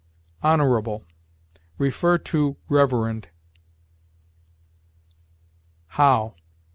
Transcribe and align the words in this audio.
HONORABLE. 0.41 1.03
See 2.17 2.55
REVEREND. 2.69 3.27
HOW. 5.89 6.33